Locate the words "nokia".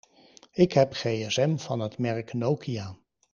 2.33-2.97